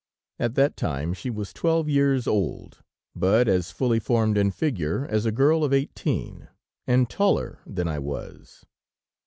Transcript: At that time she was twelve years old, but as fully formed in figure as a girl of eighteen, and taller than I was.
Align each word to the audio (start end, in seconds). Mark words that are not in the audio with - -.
At 0.39 0.55
that 0.55 0.75
time 0.75 1.13
she 1.13 1.29
was 1.29 1.53
twelve 1.53 1.87
years 1.87 2.25
old, 2.25 2.81
but 3.15 3.47
as 3.47 3.69
fully 3.69 3.99
formed 3.99 4.35
in 4.35 4.49
figure 4.49 5.05
as 5.05 5.27
a 5.27 5.31
girl 5.31 5.63
of 5.63 5.73
eighteen, 5.73 6.47
and 6.87 7.07
taller 7.07 7.59
than 7.67 7.87
I 7.87 7.99
was. 7.99 8.65